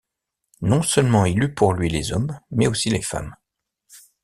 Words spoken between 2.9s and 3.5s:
femmes.